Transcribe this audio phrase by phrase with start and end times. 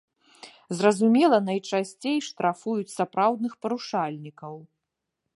[0.77, 4.55] Зразумела, найчасцей штрафуюць сапраўдных парушальнікаў.